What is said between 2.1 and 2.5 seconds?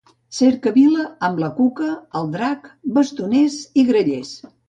el